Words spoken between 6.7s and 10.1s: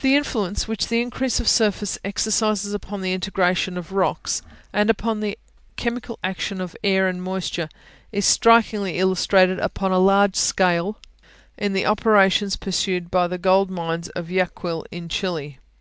air and moisture, is strikingly illustrated upon a